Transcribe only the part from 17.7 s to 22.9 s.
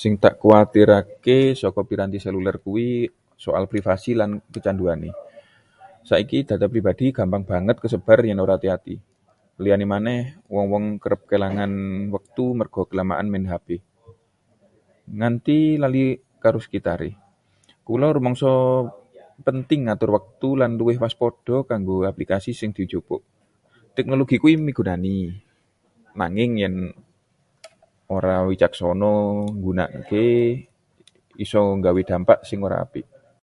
Kula rumangsa penting ngatur wektu lan luwih waspada karo aplikasi sing